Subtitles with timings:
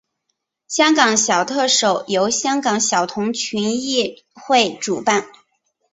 [0.67, 5.29] 香港小特首由香港小童群益会主办。